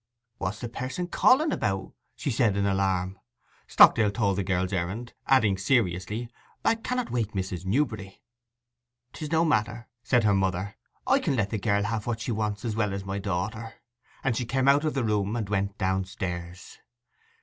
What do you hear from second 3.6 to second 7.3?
Stockdale told the girl's errand, adding seriously, 'I cannot